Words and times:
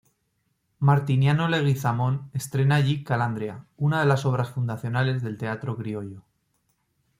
Martiniano 0.79 1.47
Leguizamón 1.47 2.31
estrena 2.33 2.77
allí 2.77 3.03
"Calandria", 3.03 3.65
una 3.77 3.99
de 3.99 4.07
las 4.07 4.25
obras 4.25 4.49
fundacionales 4.49 5.21
del 5.21 5.37
teatro 5.37 5.77
criollo. 5.77 6.23